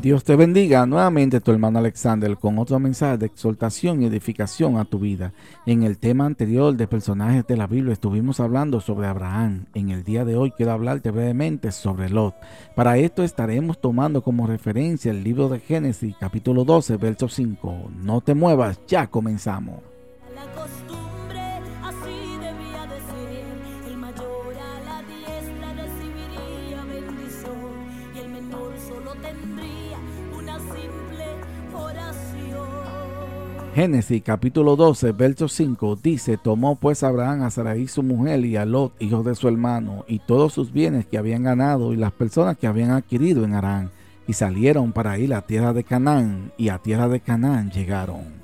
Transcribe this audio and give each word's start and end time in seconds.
Dios 0.00 0.24
te 0.24 0.34
bendiga 0.34 0.86
nuevamente 0.86 1.42
tu 1.42 1.50
hermano 1.50 1.78
Alexander 1.78 2.34
con 2.38 2.58
otro 2.58 2.78
mensaje 2.78 3.18
de 3.18 3.26
exaltación 3.26 4.00
y 4.00 4.06
edificación 4.06 4.78
a 4.78 4.86
tu 4.86 4.98
vida. 4.98 5.34
En 5.66 5.82
el 5.82 5.98
tema 5.98 6.24
anterior 6.24 6.74
de 6.74 6.86
personajes 6.86 7.46
de 7.46 7.58
la 7.58 7.66
Biblia 7.66 7.92
estuvimos 7.92 8.40
hablando 8.40 8.80
sobre 8.80 9.08
Abraham. 9.08 9.66
En 9.74 9.90
el 9.90 10.02
día 10.02 10.24
de 10.24 10.36
hoy 10.36 10.52
quiero 10.52 10.72
hablarte 10.72 11.10
brevemente 11.10 11.70
sobre 11.70 12.08
Lot. 12.08 12.34
Para 12.74 12.96
esto 12.96 13.22
estaremos 13.22 13.78
tomando 13.78 14.22
como 14.22 14.46
referencia 14.46 15.10
el 15.10 15.22
libro 15.22 15.50
de 15.50 15.60
Génesis 15.60 16.14
capítulo 16.18 16.64
12 16.64 16.96
verso 16.96 17.28
5. 17.28 17.90
No 18.02 18.22
te 18.22 18.32
muevas, 18.32 18.80
ya 18.88 19.06
comenzamos. 19.08 19.80
Génesis 33.72 34.20
capítulo 34.24 34.74
12, 34.74 35.12
verso 35.12 35.46
5 35.46 35.96
dice, 36.02 36.36
tomó 36.36 36.74
pues 36.74 37.04
Abraham 37.04 37.42
a 37.42 37.50
Sarai 37.50 37.86
su 37.86 38.02
mujer 38.02 38.44
y 38.44 38.56
a 38.56 38.64
Lot, 38.64 39.00
hijo 39.00 39.22
de 39.22 39.36
su 39.36 39.46
hermano, 39.46 40.04
y 40.08 40.18
todos 40.18 40.52
sus 40.52 40.72
bienes 40.72 41.06
que 41.06 41.16
habían 41.16 41.44
ganado 41.44 41.92
y 41.92 41.96
las 41.96 42.10
personas 42.10 42.58
que 42.58 42.66
habían 42.66 42.90
adquirido 42.90 43.44
en 43.44 43.54
Arán, 43.54 43.90
y 44.26 44.32
salieron 44.32 44.92
para 44.92 45.16
ir 45.18 45.32
a 45.34 45.42
tierra 45.42 45.72
de 45.72 45.84
Canaán, 45.84 46.50
y 46.58 46.68
a 46.68 46.78
tierra 46.78 47.08
de 47.08 47.20
Canaán 47.20 47.70
llegaron. 47.70 48.39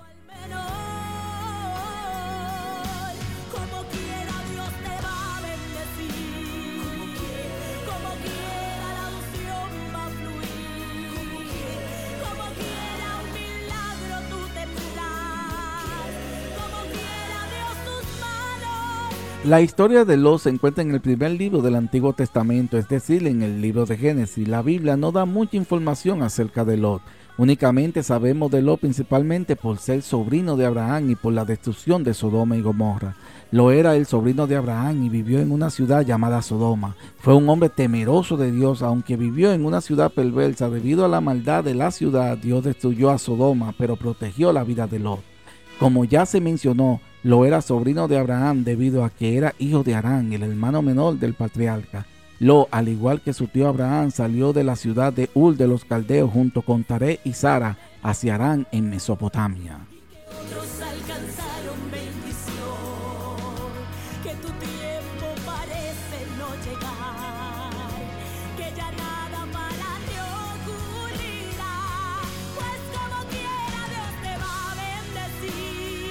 La 19.47 19.61
historia 19.61 20.05
de 20.05 20.16
Lot 20.16 20.41
se 20.41 20.50
encuentra 20.50 20.83
en 20.83 20.91
el 20.91 21.00
primer 21.00 21.30
libro 21.30 21.62
del 21.62 21.77
Antiguo 21.77 22.12
Testamento, 22.12 22.78
es 22.78 22.89
decir, 22.89 23.25
en 23.28 23.44
el 23.44 23.62
libro 23.62 23.86
de 23.86 23.97
Génesis. 23.97 24.48
La 24.48 24.61
Biblia 24.61 24.97
no 24.97 25.12
da 25.12 25.25
mucha 25.25 25.56
información 25.56 26.25
acerca 26.25 26.64
de 26.64 26.77
Lot. 26.77 27.00
Únicamente 27.38 28.03
sabemos 28.03 28.50
de 28.50 28.61
Lot 28.61 28.80
principalmente 28.80 29.55
por 29.55 29.78
ser 29.78 30.03
sobrino 30.03 30.56
de 30.56 30.66
Abraham 30.66 31.11
y 31.11 31.14
por 31.14 31.33
la 31.33 31.44
destrucción 31.44 32.03
de 32.03 32.12
Sodoma 32.12 32.56
y 32.56 32.61
Gomorra. 32.61 33.14
Lo 33.53 33.70
era 33.70 33.94
el 33.94 34.06
sobrino 34.06 34.48
de 34.48 34.56
Abraham 34.56 35.05
y 35.05 35.11
vivió 35.11 35.38
en 35.38 35.53
una 35.53 35.70
ciudad 35.70 36.05
llamada 36.05 36.42
Sodoma. 36.42 36.97
Fue 37.20 37.36
un 37.36 37.48
hombre 37.48 37.69
temeroso 37.69 38.36
de 38.36 38.50
Dios, 38.50 38.83
aunque 38.83 39.16
vivió 39.16 39.53
en 39.53 39.64
una 39.64 39.81
ciudad 39.81 40.10
perversa. 40.10 40.69
Debido 40.70 41.05
a 41.05 41.08
la 41.08 41.20
maldad 41.20 41.62
de 41.62 41.77
la 41.77 41.92
ciudad, 41.92 42.36
Dios 42.36 42.64
destruyó 42.64 43.10
a 43.10 43.19
Sodoma, 43.19 43.77
pero 43.78 43.94
protegió 43.94 44.53
la 44.53 44.64
vida 44.64 44.88
de 44.88 44.98
Lot. 44.98 45.20
Como 45.78 46.05
ya 46.05 46.27
se 46.27 46.41
mencionó, 46.41 47.00
lo 47.27 47.44
era 47.44 47.60
sobrino 47.60 48.06
de 48.06 48.19
Abraham 48.19 48.62
debido 48.62 49.05
a 49.05 49.10
que 49.10 49.36
era 49.36 49.52
hijo 49.58 49.82
de 49.82 49.96
Arán, 49.96 50.32
el 50.32 50.44
hermano 50.44 50.80
menor 50.80 51.19
del 51.19 51.34
patriarca. 51.34 52.06
Lo, 52.38 52.69
al 52.70 52.88
igual 52.88 53.20
que 53.20 53.32
su 53.32 53.48
tío 53.48 53.66
Abraham, 53.66 54.12
salió 54.12 54.52
de 54.52 54.62
la 54.62 54.77
ciudad 54.77 55.12
de 55.12 55.28
Ul 55.34 55.56
de 55.56 55.66
los 55.66 55.84
Caldeos 55.84 56.30
junto 56.30 56.62
con 56.62 56.84
Taré 56.84 57.19
y 57.24 57.32
Sara 57.32 57.78
hacia 58.00 58.36
Arán 58.36 58.69
en 58.70 58.91
Mesopotamia. 58.91 59.80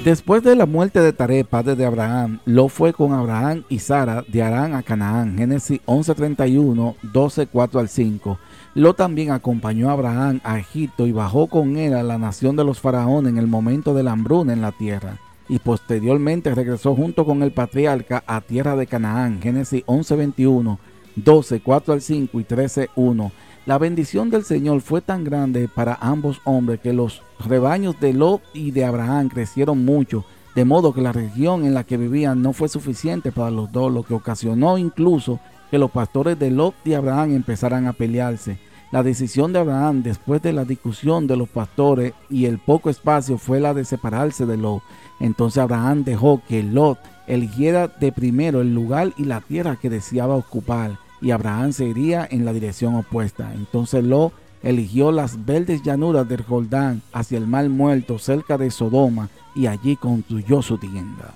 Después 0.05 0.43
de 0.43 0.55
la 0.55 0.67
muerte 0.67 0.99
de 0.99 1.13
Taré, 1.13 1.43
padre 1.45 1.75
de 1.75 1.83
Abraham, 1.83 2.37
Lo 2.45 2.69
fue 2.69 2.93
con 2.93 3.11
Abraham 3.11 3.63
y 3.69 3.79
Sara 3.79 4.23
de 4.27 4.43
Arán 4.43 4.75
a 4.75 4.83
Canaán. 4.83 5.35
Génesis 5.35 5.81
11:31, 5.87 6.93
12, 7.01 7.47
4 7.47 7.79
al 7.79 7.89
5. 7.89 8.37
Lo 8.75 8.93
también 8.93 9.31
acompañó 9.31 9.89
a 9.89 9.93
Abraham 9.93 10.41
a 10.43 10.59
Egipto 10.59 11.07
y 11.07 11.11
bajó 11.11 11.47
con 11.47 11.75
él 11.77 11.95
a 11.95 12.03
la 12.03 12.19
nación 12.19 12.55
de 12.55 12.63
los 12.63 12.79
faraones 12.79 13.31
en 13.31 13.39
el 13.39 13.47
momento 13.47 13.95
de 13.95 14.03
la 14.03 14.11
hambruna 14.11 14.53
en 14.53 14.61
la 14.61 14.73
tierra. 14.73 15.17
Y 15.49 15.57
posteriormente 15.57 16.53
regresó 16.53 16.95
junto 16.95 17.25
con 17.25 17.41
el 17.41 17.51
patriarca 17.51 18.23
a 18.27 18.41
tierra 18.41 18.75
de 18.75 18.85
Canaán. 18.85 19.41
Génesis 19.41 19.81
11:21, 19.87 20.77
12, 21.15 21.61
4 21.61 21.93
al 21.95 22.01
5 22.01 22.39
y 22.39 22.43
13, 22.43 22.89
1. 22.95 23.31
La 23.65 23.79
bendición 23.79 24.29
del 24.29 24.43
Señor 24.43 24.81
fue 24.81 25.01
tan 25.01 25.23
grande 25.23 25.67
para 25.67 25.97
ambos 25.99 26.39
hombres 26.43 26.79
que 26.81 26.93
los 26.93 27.23
rebaños 27.39 27.99
de 27.99 28.13
Lot 28.13 28.43
y 28.53 28.69
de 28.69 28.85
Abraham 28.85 29.27
crecieron 29.27 29.83
mucho, 29.83 30.23
de 30.53 30.65
modo 30.65 30.93
que 30.93 31.01
la 31.01 31.11
región 31.11 31.65
en 31.65 31.73
la 31.73 31.83
que 31.83 31.97
vivían 31.97 32.43
no 32.43 32.53
fue 32.53 32.69
suficiente 32.69 33.31
para 33.31 33.49
los 33.49 33.71
dos, 33.71 33.91
lo 33.91 34.03
que 34.03 34.13
ocasionó 34.13 34.77
incluso 34.77 35.39
que 35.71 35.79
los 35.79 35.89
pastores 35.89 36.37
de 36.37 36.51
Lot 36.51 36.75
y 36.85 36.93
Abraham 36.93 37.33
empezaran 37.33 37.87
a 37.87 37.93
pelearse. 37.93 38.59
La 38.91 39.01
decisión 39.01 39.51
de 39.51 39.57
Abraham 39.57 40.03
después 40.03 40.43
de 40.43 40.53
la 40.53 40.63
discusión 40.63 41.25
de 41.25 41.35
los 41.35 41.49
pastores 41.49 42.13
y 42.29 42.45
el 42.45 42.59
poco 42.59 42.91
espacio 42.91 43.39
fue 43.39 43.59
la 43.59 43.73
de 43.73 43.83
separarse 43.83 44.45
de 44.45 44.57
Lot. 44.57 44.83
Entonces 45.19 45.57
Abraham 45.57 46.03
dejó 46.03 46.39
que 46.47 46.61
Lot 46.61 46.99
eligiera 47.25 47.87
de 47.87 48.11
primero 48.11 48.61
el 48.61 48.75
lugar 48.75 49.11
y 49.17 49.23
la 49.23 49.41
tierra 49.41 49.75
que 49.75 49.89
deseaba 49.89 50.35
ocupar 50.35 50.99
y 51.25 51.31
Abraham 51.31 51.73
se 51.73 51.85
iría 51.85 52.27
en 52.29 52.45
la 52.45 52.53
dirección 52.53 52.93
opuesta. 52.93 53.51
Entonces 53.55 54.03
Lo 54.03 54.31
eligió 54.61 55.11
las 55.11 55.43
verdes 55.43 55.81
llanuras 55.81 56.29
del 56.29 56.43
Jordán 56.43 57.01
hacia 57.11 57.39
el 57.39 57.47
mar 57.47 57.67
muerto 57.67 58.19
cerca 58.19 58.59
de 58.59 58.69
Sodoma 58.69 59.29
y 59.55 59.65
allí 59.65 59.95
construyó 59.95 60.61
su 60.61 60.77
tienda. 60.77 61.33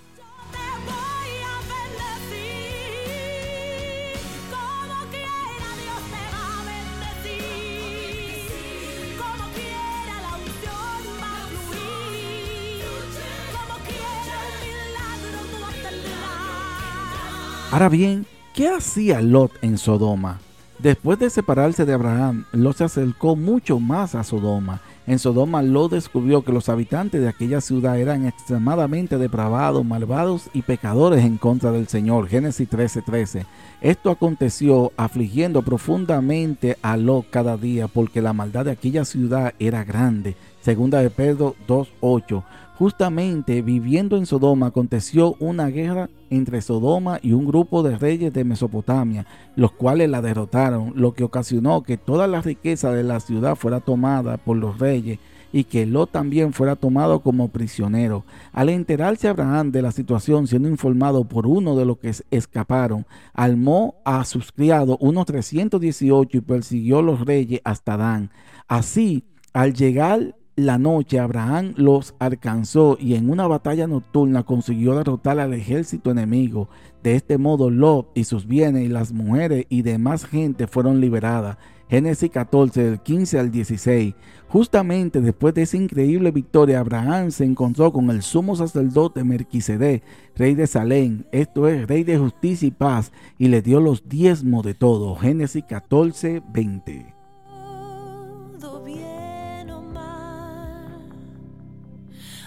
Ahora 17.71 17.89
bien, 17.89 18.25
¿Qué 18.59 18.67
hacía 18.67 19.21
Lot 19.21 19.53
en 19.61 19.77
Sodoma? 19.77 20.41
Después 20.79 21.17
de 21.17 21.29
separarse 21.29 21.85
de 21.85 21.93
Abraham, 21.93 22.43
Lot 22.51 22.75
se 22.75 22.83
acercó 22.83 23.37
mucho 23.37 23.79
más 23.79 24.15
a 24.15 24.25
Sodoma. 24.25 24.81
En 25.07 25.17
Sodoma, 25.17 25.61
Lot 25.61 25.93
descubrió 25.93 26.43
que 26.43 26.51
los 26.51 26.67
habitantes 26.67 27.21
de 27.21 27.29
aquella 27.29 27.61
ciudad 27.61 27.97
eran 27.97 28.25
extremadamente 28.25 29.17
depravados, 29.17 29.85
malvados 29.85 30.49
y 30.53 30.63
pecadores 30.63 31.23
en 31.23 31.37
contra 31.37 31.71
del 31.71 31.87
Señor. 31.87 32.27
Génesis 32.27 32.67
13:13. 32.67 33.45
Esto 33.79 34.11
aconteció 34.11 34.91
afligiendo 34.97 35.61
profundamente 35.61 36.77
a 36.81 36.97
Lot 36.97 37.29
cada 37.29 37.55
día, 37.55 37.87
porque 37.87 38.21
la 38.21 38.33
maldad 38.33 38.65
de 38.65 38.71
aquella 38.71 39.05
ciudad 39.05 39.53
era 39.59 39.85
grande. 39.85 40.35
Segunda 40.59 40.99
de 40.99 41.09
Pedro 41.09 41.55
2:8. 41.65 42.43
Justamente 42.79 43.61
viviendo 43.61 44.15
en 44.15 44.25
Sodoma 44.25 44.67
aconteció 44.67 45.35
una 45.41 45.67
guerra 45.67 46.09
entre 46.29 46.61
Sodoma 46.61 47.19
y 47.21 47.33
un 47.33 47.45
grupo 47.45 47.83
de 47.83 47.97
reyes 47.97 48.31
de 48.31 48.45
Mesopotamia, 48.45 49.25
los 49.57 49.73
cuales 49.73 50.09
la 50.09 50.21
derrotaron, 50.21 50.93
lo 50.95 51.11
que 51.11 51.25
ocasionó 51.25 51.83
que 51.83 51.97
toda 51.97 52.25
la 52.27 52.41
riqueza 52.41 52.93
de 52.93 53.03
la 53.03 53.19
ciudad 53.19 53.57
fuera 53.57 53.81
tomada 53.81 54.37
por 54.37 54.55
los 54.55 54.79
reyes 54.79 55.19
y 55.51 55.65
que 55.65 55.85
Lot 55.85 56.13
también 56.13 56.53
fuera 56.53 56.77
tomado 56.77 57.19
como 57.19 57.49
prisionero. 57.49 58.23
Al 58.53 58.69
enterarse 58.69 59.27
Abraham 59.27 59.73
de 59.73 59.81
la 59.81 59.91
situación, 59.91 60.47
siendo 60.47 60.69
informado 60.69 61.25
por 61.25 61.47
uno 61.47 61.75
de 61.75 61.83
los 61.83 61.97
que 61.97 62.13
escaparon, 62.31 63.05
armó 63.33 63.95
a 64.05 64.23
sus 64.23 64.53
criados 64.53 64.95
unos 65.01 65.25
318 65.25 66.37
y 66.37 66.39
persiguió 66.39 66.99
a 66.99 67.03
los 67.03 67.25
reyes 67.25 67.59
hasta 67.65 67.97
Dan. 67.97 68.31
Así, 68.69 69.25
al 69.51 69.73
llegar 69.73 70.38
la 70.59 70.77
noche 70.77 71.19
Abraham 71.19 71.73
los 71.75 72.15
alcanzó 72.19 72.97
y 72.99 73.15
en 73.15 73.29
una 73.29 73.47
batalla 73.47 73.87
nocturna 73.87 74.43
consiguió 74.43 74.95
derrotar 74.95 75.39
al 75.39 75.53
ejército 75.53 76.11
enemigo. 76.11 76.69
De 77.03 77.15
este 77.15 77.37
modo 77.37 77.69
Lot 77.69 78.11
y 78.15 78.25
sus 78.25 78.47
bienes 78.47 78.85
y 78.85 78.89
las 78.89 79.11
mujeres 79.13 79.65
y 79.69 79.81
demás 79.81 80.25
gente 80.25 80.67
fueron 80.67 81.01
liberadas. 81.01 81.57
Génesis 81.89 82.29
14, 82.29 82.83
del 82.83 82.99
15 82.99 83.39
al 83.39 83.51
16. 83.51 84.13
Justamente 84.47 85.21
después 85.21 85.55
de 85.55 85.63
esa 85.63 85.77
increíble 85.77 86.31
victoria, 86.31 86.79
Abraham 86.79 87.31
se 87.31 87.45
encontró 87.45 87.91
con 87.91 88.09
el 88.11 88.21
sumo 88.21 88.55
sacerdote 88.55 89.23
Melquisedec, 89.23 90.03
rey 90.35 90.53
de 90.53 90.67
Salem, 90.67 91.23
esto 91.31 91.67
es, 91.67 91.87
rey 91.87 92.03
de 92.03 92.17
justicia 92.17 92.67
y 92.67 92.71
paz, 92.71 93.11
y 93.39 93.47
le 93.47 93.61
dio 93.61 93.79
los 93.79 94.07
diezmos 94.07 94.63
de 94.63 94.75
todo. 94.75 95.15
Génesis 95.15 95.63
14, 95.67 96.43
20. 96.53 97.18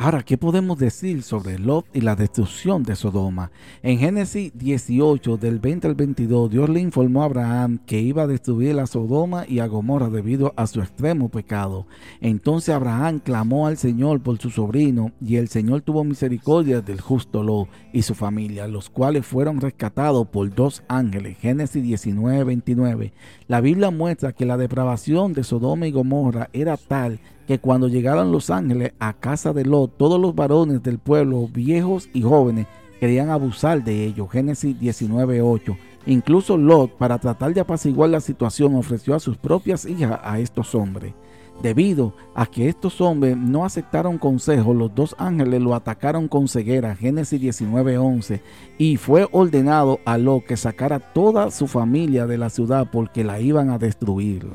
Ahora, 0.00 0.22
¿qué 0.22 0.38
podemos 0.38 0.78
decir 0.78 1.24
sobre 1.24 1.58
Lot 1.58 1.84
y 1.92 2.02
la 2.02 2.14
destrucción 2.14 2.84
de 2.84 2.94
Sodoma? 2.94 3.50
En 3.82 3.98
Génesis 3.98 4.52
18, 4.54 5.38
del 5.38 5.58
20 5.58 5.88
al 5.88 5.96
22, 5.96 6.50
Dios 6.50 6.68
le 6.68 6.78
informó 6.78 7.22
a 7.22 7.24
Abraham 7.24 7.80
que 7.84 8.00
iba 8.00 8.22
a 8.22 8.26
destruir 8.28 8.78
a 8.78 8.86
Sodoma 8.86 9.44
y 9.48 9.58
a 9.58 9.66
Gomorra 9.66 10.08
debido 10.08 10.54
a 10.56 10.68
su 10.68 10.80
extremo 10.80 11.30
pecado. 11.30 11.88
Entonces 12.20 12.72
Abraham 12.72 13.18
clamó 13.18 13.66
al 13.66 13.76
Señor 13.76 14.20
por 14.20 14.38
su 14.38 14.50
sobrino, 14.50 15.10
y 15.20 15.34
el 15.34 15.48
Señor 15.48 15.82
tuvo 15.82 16.04
misericordia 16.04 16.80
del 16.80 17.00
justo 17.00 17.42
Lot 17.42 17.68
y 17.92 18.02
su 18.02 18.14
familia, 18.14 18.68
los 18.68 18.90
cuales 18.90 19.26
fueron 19.26 19.60
rescatados 19.60 20.28
por 20.28 20.54
dos 20.54 20.84
ángeles. 20.86 21.38
Génesis 21.38 21.82
19, 21.82 22.44
29. 22.44 23.12
La 23.48 23.60
Biblia 23.60 23.90
muestra 23.90 24.32
que 24.32 24.46
la 24.46 24.56
depravación 24.56 25.32
de 25.32 25.42
Sodoma 25.42 25.88
y 25.88 25.90
Gomorra 25.90 26.50
era 26.52 26.76
tal 26.76 27.18
que 27.48 27.58
cuando 27.58 27.88
llegaron 27.88 28.30
los 28.30 28.50
ángeles 28.50 28.92
a 28.98 29.14
casa 29.14 29.54
de 29.54 29.64
Lot, 29.64 29.96
todos 29.96 30.20
los 30.20 30.34
varones 30.34 30.82
del 30.82 30.98
pueblo, 30.98 31.48
viejos 31.48 32.10
y 32.12 32.20
jóvenes, 32.20 32.66
querían 33.00 33.30
abusar 33.30 33.82
de 33.82 34.04
ellos. 34.04 34.30
Génesis 34.30 34.78
19:8. 34.78 35.78
Incluso 36.04 36.58
Lot, 36.58 36.98
para 36.98 37.18
tratar 37.18 37.54
de 37.54 37.62
apaciguar 37.62 38.10
la 38.10 38.20
situación, 38.20 38.74
ofreció 38.74 39.14
a 39.14 39.18
sus 39.18 39.38
propias 39.38 39.86
hijas 39.86 40.20
a 40.22 40.38
estos 40.38 40.74
hombres. 40.74 41.14
Debido 41.62 42.12
a 42.34 42.44
que 42.44 42.68
estos 42.68 43.00
hombres 43.00 43.34
no 43.34 43.64
aceptaron 43.64 44.18
consejo, 44.18 44.74
los 44.74 44.94
dos 44.94 45.16
ángeles 45.18 45.62
lo 45.62 45.74
atacaron 45.74 46.28
con 46.28 46.48
ceguera, 46.48 46.94
Génesis 46.96 47.40
19:11, 47.40 48.42
y 48.76 48.98
fue 48.98 49.26
ordenado 49.32 50.00
a 50.04 50.18
Lot 50.18 50.44
que 50.44 50.58
sacara 50.58 51.00
toda 51.00 51.50
su 51.50 51.66
familia 51.66 52.26
de 52.26 52.36
la 52.36 52.50
ciudad 52.50 52.88
porque 52.92 53.24
la 53.24 53.40
iban 53.40 53.70
a 53.70 53.78
destruir. 53.78 54.46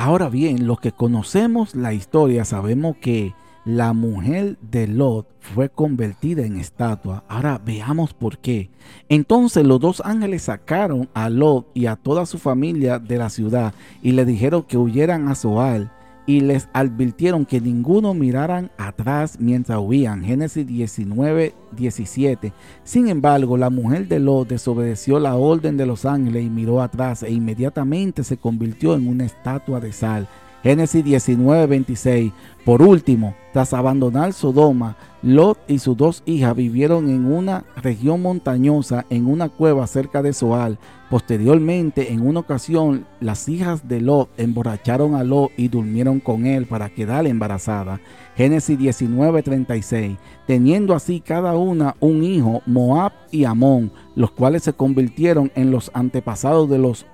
Ahora 0.00 0.28
bien, 0.28 0.68
los 0.68 0.78
que 0.78 0.92
conocemos 0.92 1.74
la 1.74 1.92
historia 1.92 2.44
sabemos 2.44 2.96
que 2.98 3.34
la 3.64 3.92
mujer 3.94 4.56
de 4.62 4.86
Lot 4.86 5.26
fue 5.40 5.70
convertida 5.70 6.46
en 6.46 6.56
estatua. 6.56 7.24
Ahora 7.26 7.60
veamos 7.62 8.14
por 8.14 8.38
qué. 8.38 8.70
Entonces 9.08 9.66
los 9.66 9.80
dos 9.80 10.00
ángeles 10.04 10.42
sacaron 10.42 11.08
a 11.14 11.28
Lot 11.28 11.66
y 11.74 11.86
a 11.86 11.96
toda 11.96 12.26
su 12.26 12.38
familia 12.38 13.00
de 13.00 13.18
la 13.18 13.28
ciudad 13.28 13.74
y 14.00 14.12
le 14.12 14.24
dijeron 14.24 14.62
que 14.62 14.76
huyeran 14.76 15.26
a 15.26 15.34
Zoal 15.34 15.90
y 16.28 16.42
les 16.42 16.68
advirtieron 16.74 17.46
que 17.46 17.58
ninguno 17.58 18.12
miraran 18.12 18.70
atrás 18.76 19.38
mientras 19.40 19.78
huían. 19.80 20.22
Génesis 20.22 20.66
19, 20.66 21.54
17. 21.72 22.52
Sin 22.84 23.08
embargo, 23.08 23.56
la 23.56 23.70
mujer 23.70 24.06
de 24.08 24.20
Lot 24.20 24.48
desobedeció 24.48 25.18
la 25.20 25.36
orden 25.36 25.78
de 25.78 25.86
los 25.86 26.04
ángeles 26.04 26.44
y 26.44 26.50
miró 26.50 26.82
atrás 26.82 27.22
e 27.22 27.30
inmediatamente 27.30 28.24
se 28.24 28.36
convirtió 28.36 28.94
en 28.94 29.08
una 29.08 29.24
estatua 29.24 29.80
de 29.80 29.90
sal. 29.90 30.28
Génesis 30.62 31.04
19, 31.04 31.66
26. 31.66 32.32
Por 32.64 32.82
último, 32.82 33.34
tras 33.52 33.72
abandonar 33.72 34.32
Sodoma, 34.32 34.96
Lot 35.22 35.58
y 35.66 35.78
sus 35.78 35.96
dos 35.96 36.22
hijas 36.26 36.54
vivieron 36.54 37.08
en 37.08 37.26
una 37.26 37.64
región 37.76 38.22
montañosa 38.22 39.04
en 39.10 39.26
una 39.26 39.48
cueva 39.48 39.86
cerca 39.86 40.22
de 40.22 40.32
Zoal. 40.32 40.78
Posteriormente, 41.10 42.12
en 42.12 42.24
una 42.24 42.40
ocasión, 42.40 43.06
las 43.20 43.48
hijas 43.48 43.88
de 43.88 44.00
Lot 44.00 44.28
emborracharon 44.36 45.14
a 45.14 45.24
Lot 45.24 45.50
y 45.56 45.68
durmieron 45.68 46.20
con 46.20 46.46
él 46.46 46.66
para 46.66 46.90
quedar 46.90 47.26
embarazada. 47.26 48.00
Génesis 48.36 48.78
19:36. 48.78 50.18
Teniendo 50.46 50.94
así 50.94 51.20
cada 51.20 51.56
una 51.56 51.96
un 51.98 52.22
hijo, 52.22 52.62
Moab 52.66 53.12
y 53.30 53.44
Amón, 53.44 53.90
los 54.14 54.30
cuales 54.30 54.62
se 54.62 54.72
convirtieron 54.72 55.50
en 55.54 55.70
los 55.70 55.90
antepasados 55.94 56.68
de 56.68 56.78
los, 56.78 57.06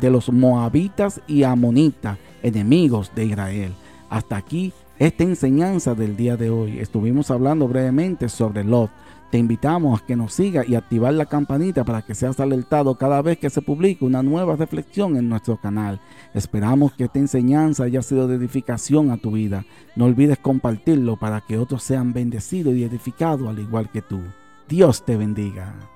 de 0.00 0.10
los 0.10 0.32
moabitas 0.32 1.20
y 1.28 1.42
amonitas, 1.44 2.18
enemigos 2.44 3.10
de 3.16 3.24
Israel. 3.24 3.72
Hasta 4.08 4.36
aquí 4.36 4.72
esta 4.98 5.24
enseñanza 5.24 5.94
del 5.96 6.16
día 6.16 6.36
de 6.36 6.50
hoy. 6.50 6.78
Estuvimos 6.78 7.30
hablando 7.32 7.66
brevemente 7.66 8.28
sobre 8.28 8.62
Lot. 8.62 8.90
Te 9.32 9.38
invitamos 9.38 10.00
a 10.00 10.06
que 10.06 10.14
nos 10.14 10.32
siga 10.32 10.64
y 10.64 10.76
activar 10.76 11.12
la 11.14 11.26
campanita 11.26 11.82
para 11.84 12.02
que 12.02 12.14
seas 12.14 12.38
alertado 12.38 12.94
cada 12.94 13.20
vez 13.20 13.38
que 13.38 13.50
se 13.50 13.62
publique 13.62 14.04
una 14.04 14.22
nueva 14.22 14.54
reflexión 14.54 15.16
en 15.16 15.28
nuestro 15.28 15.56
canal. 15.56 16.00
Esperamos 16.34 16.92
que 16.92 17.04
esta 17.04 17.18
enseñanza 17.18 17.82
haya 17.82 18.02
sido 18.02 18.28
de 18.28 18.36
edificación 18.36 19.10
a 19.10 19.16
tu 19.16 19.32
vida. 19.32 19.64
No 19.96 20.04
olvides 20.04 20.38
compartirlo 20.38 21.16
para 21.16 21.40
que 21.40 21.58
otros 21.58 21.82
sean 21.82 22.12
bendecidos 22.12 22.74
y 22.74 22.84
edificados 22.84 23.48
al 23.48 23.58
igual 23.58 23.90
que 23.90 24.02
tú. 24.02 24.20
Dios 24.68 25.04
te 25.04 25.16
bendiga. 25.16 25.93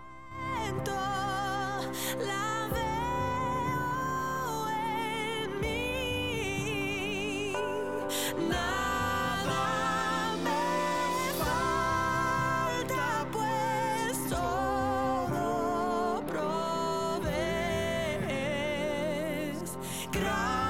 graag. 20.12 20.68